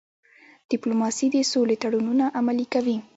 [0.71, 2.97] ډيپلوماسي د سولې تړونونه عملي کوي.